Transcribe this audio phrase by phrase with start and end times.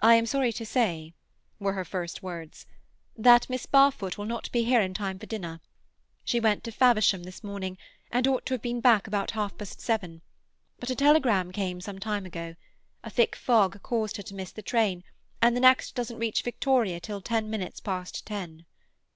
[0.00, 1.14] "I am sorry to say,"
[1.60, 2.66] were her first words,
[3.16, 5.60] "that Miss Barfoot will not be here in time for dinner.
[6.24, 7.78] She went to Faversham this morning,
[8.10, 10.22] and ought to have been back about half past seven.
[10.80, 12.56] But a telegram came some time ago.
[13.04, 15.04] A thick fog caused her to miss the train,
[15.40, 18.66] and the next doesn't reach Victoria till ten minutes past ten."